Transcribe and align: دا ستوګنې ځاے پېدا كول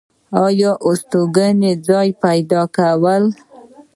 دا 0.59 0.71
ستوګنې 1.01 1.71
ځاے 1.87 2.09
پېدا 2.21 2.61
كول 2.75 3.23